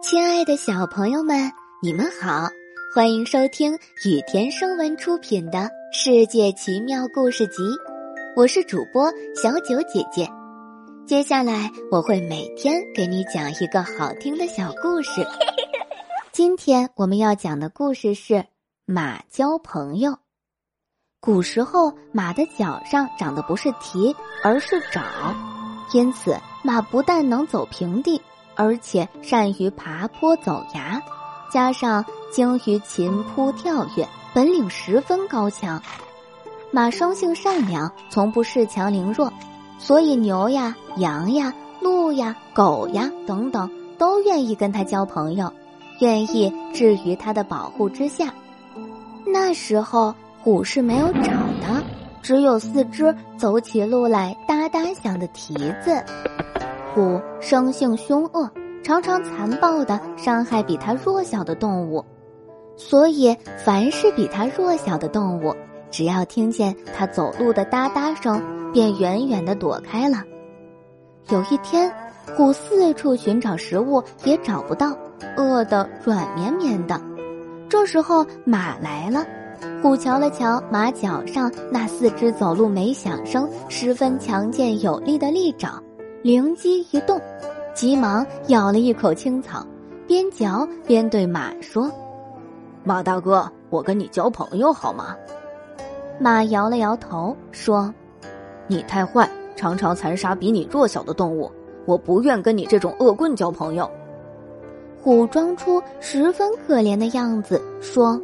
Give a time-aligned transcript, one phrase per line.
[0.00, 2.48] 亲爱的小朋友们，你们好，
[2.94, 3.74] 欢迎收听
[4.04, 5.58] 雨田声文出品的
[5.92, 7.62] 《世界奇妙故事集》，
[8.36, 10.30] 我是主播小九姐姐。
[11.04, 15.26] 接下来我会每天给你讲一个好听的小故事。
[16.30, 18.46] 今天我们要讲的故事是
[18.86, 20.16] 马交朋友。
[21.20, 25.02] 古时候，马的脚上长的不是蹄，而是爪，
[25.92, 28.22] 因此马不但能走平地。
[28.58, 31.00] 而且善于爬坡走崖，
[31.48, 35.80] 加上精于擒扑跳跃，本领十分高强。
[36.72, 39.32] 马生性善良，从不恃强凌弱，
[39.78, 45.52] 所以牛呀、羊呀、鹿呀、狗呀等等都愿意跟他交朋友，
[46.00, 48.34] 愿意置于他的保护之下。
[49.24, 50.12] 那时候
[50.42, 51.82] 虎是没有爪的，
[52.22, 56.04] 只有四只走起路来哒哒响的蹄子。
[56.94, 58.50] 虎生性凶恶，
[58.82, 62.04] 常常残暴的伤害比它弱小的动物，
[62.76, 65.54] 所以凡是比它弱小的动物，
[65.90, 68.42] 只要听见它走路的哒哒声，
[68.72, 70.22] 便远远的躲开了。
[71.28, 71.92] 有一天，
[72.36, 74.96] 虎四处寻找食物也找不到，
[75.36, 77.00] 饿得软绵绵的。
[77.68, 79.26] 这时候马来了，
[79.82, 85.82] 虎瞧了瞧马脚上那四只走路没响声、十分强健有力的利爪。
[86.28, 87.18] 灵机一动，
[87.72, 89.66] 急忙咬了一口青草，
[90.06, 91.90] 边嚼边对马说
[92.84, 95.16] ：“马大哥，我跟你交朋友好吗？”
[96.20, 97.90] 马摇了摇头说
[98.68, 99.26] ：“你太坏，
[99.56, 101.50] 常常残杀比你弱小的动物，
[101.86, 103.90] 我不愿跟你这种恶棍交朋友。”
[105.02, 108.20] 虎装出十分可怜的样子说：“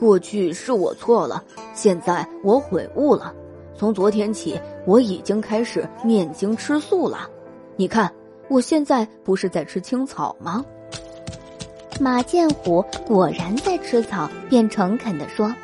[0.00, 3.30] 过去是我错了，现在我悔悟了。”
[3.78, 7.28] 从昨天起，我已经开始念经吃素了。
[7.76, 8.10] 你看，
[8.48, 10.64] 我现在不是在吃青草吗？
[12.00, 15.54] 马见虎果然在吃草，便诚恳地说：“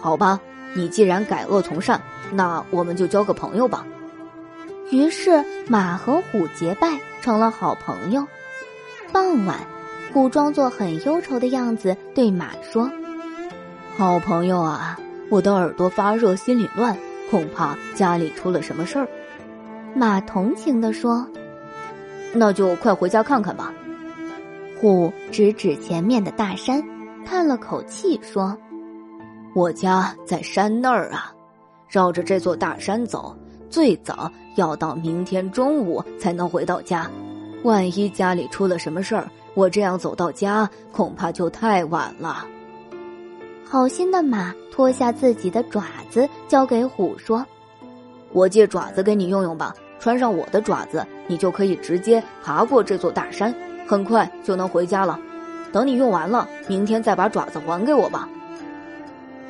[0.00, 0.40] 好吧，
[0.74, 2.00] 你既然改恶从善，
[2.32, 3.86] 那我们就交个朋友吧。”
[4.90, 8.26] 于是马和虎结拜，成了好朋友。
[9.12, 9.66] 傍晚，
[10.12, 12.90] 虎装作很忧愁的样子对马说
[13.96, 14.98] ：“好朋友啊，
[15.30, 16.96] 我的耳朵发热，心里乱。”
[17.30, 19.08] 恐怕家里出了什么事儿，
[19.94, 21.26] 马同情地说
[22.34, 23.72] ：“那就快回家看看吧。”
[24.80, 26.82] 虎指指前面的大山，
[27.24, 28.56] 叹了口气说
[29.54, 31.32] ：“我家在山那儿啊，
[31.88, 33.36] 绕着这座大山走，
[33.68, 37.10] 最早要到明天中午才能回到家。
[37.64, 42.46] 万一家里出了什么事儿，我这样走到家，恐怕就太晚了。”
[43.70, 47.44] 好心的马脱下自己的爪子，交给虎说
[48.32, 53.54] ：“我借爪子给你用用吧，穿上我的爪子，你就可以直接爬过这座大山，
[53.86, 55.20] 很快就能回家了。
[55.70, 58.26] 等你用完了，明天再把爪子还给我吧。”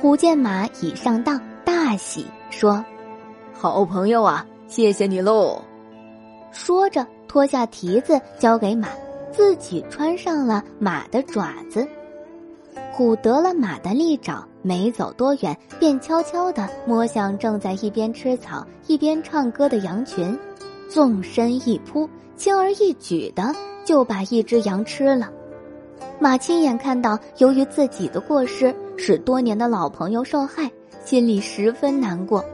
[0.00, 2.84] 虎见马已上当，大喜，说
[3.52, 5.60] ：“好朋友啊，谢谢你喽！”
[6.52, 8.88] 说着脱下蹄子交给马，
[9.32, 11.84] 自己穿上了马的爪子。
[12.96, 20.38] 虎得了马的利爪，没走多远，便悄悄地摸向正在一边吃草一边唱歌的羊群，
[20.88, 23.52] 纵身一扑，轻而易举的
[23.84, 25.28] 就把一只羊吃了。
[26.20, 30.70] 马亲眼看到，由于自己的过失使多年的老朋友受害，
[31.04, 32.44] 心里十分难过。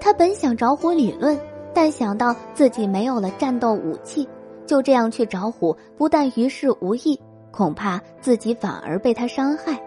[0.00, 1.38] 他本想找虎理论，
[1.74, 4.26] 但想到自己没有了战斗武器，
[4.64, 7.20] 就这样去找虎，不但于事无益。
[7.52, 9.78] 恐怕自己反而被他伤害，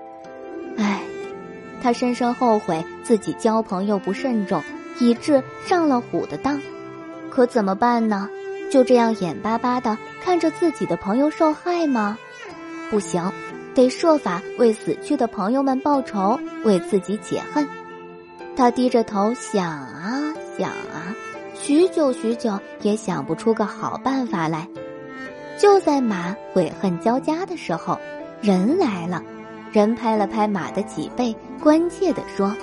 [0.78, 1.02] 唉，
[1.82, 4.62] 他深深后悔自己交朋友不慎重，
[5.00, 6.62] 以致上了虎的当。
[7.30, 8.30] 可怎么办呢？
[8.72, 12.18] 就这样眼巴巴的看着自己的朋友受害吗？
[12.90, 13.32] 不行，
[13.74, 17.68] 得设法为死去的朋友们报仇，为自己解恨。
[18.56, 21.14] 他低着头想啊想啊，
[21.56, 24.68] 许久许久也想不出个好办法来。
[25.58, 28.00] 就在马悔恨交加的时候，
[28.42, 29.22] 人来了。
[29.72, 32.56] 人拍了拍马的脊背，关切地说：“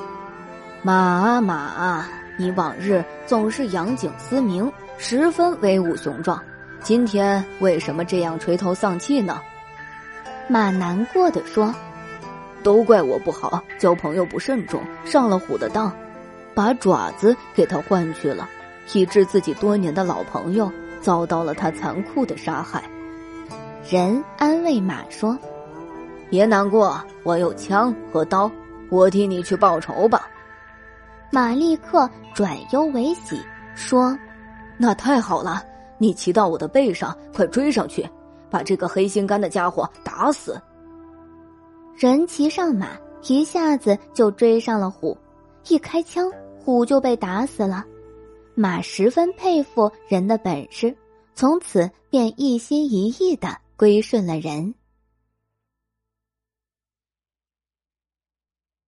[0.82, 2.08] 马啊马啊，
[2.38, 6.42] 你往日总是扬颈嘶鸣，十分威武雄壮，
[6.80, 9.38] 今天为什么这样垂头丧气呢？”
[10.48, 11.74] 马难过的说
[12.64, 15.94] ：“都怪我不好，交朋友不慎重，上了虎的当，
[16.54, 18.48] 把爪子给他换去了，
[18.94, 22.82] 以致自己多年的老朋友。”遭到了他残酷的杀害，
[23.90, 25.36] 人安慰马说
[26.30, 28.50] ：“别难过，我有枪和刀，
[28.88, 30.28] 我替你去报仇吧。”
[31.30, 33.40] 马立刻转忧为喜，
[33.74, 34.16] 说
[34.78, 35.62] ：“那太好了，
[35.98, 38.08] 你骑到我的背上，快追上去，
[38.48, 40.60] 把这个黑心肝的家伙打死。
[41.96, 42.88] 人骑上马，
[43.28, 45.16] 一下子就追上了虎，
[45.68, 46.30] 一开枪，
[46.64, 47.84] 虎就被打死了。
[48.54, 50.96] 马十分佩服人的本事，
[51.34, 54.74] 从此便一心一意的归顺了人。